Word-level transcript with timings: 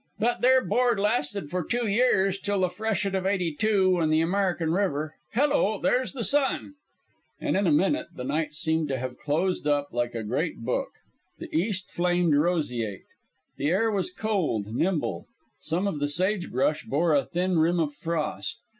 "That 0.17 0.41
there 0.41 0.63
board 0.65 0.99
lasted 0.99 1.51
for 1.51 1.63
two 1.63 1.85
years, 1.87 2.39
till 2.39 2.61
the 2.61 2.69
freshet 2.69 3.13
of 3.13 3.27
'82, 3.27 3.91
when 3.97 4.09
the 4.09 4.19
American 4.21 4.73
River 4.73 5.13
Hello, 5.35 5.79
there's 5.79 6.13
the 6.13 6.23
sun!" 6.23 6.73
All 7.39 7.49
in 7.49 7.67
a 7.67 7.71
minute 7.71 8.07
the 8.15 8.23
night 8.23 8.51
seemed 8.55 8.87
to 8.87 8.97
have 8.97 9.19
closed 9.19 9.67
up 9.67 9.89
like 9.91 10.15
a 10.15 10.23
great 10.23 10.61
book. 10.65 10.89
The 11.37 11.55
East 11.55 11.91
flamed 11.91 12.33
roseate. 12.35 13.05
The 13.57 13.67
air 13.67 13.91
was 13.91 14.11
cold, 14.11 14.73
nimble. 14.73 15.27
Some 15.61 15.85
of 15.85 15.99
the 15.99 16.07
sage 16.07 16.49
brush 16.49 16.83
bore 16.83 17.13
a 17.13 17.23
thin 17.23 17.59
rim 17.59 17.79
of 17.79 17.93
frost. 17.93 18.57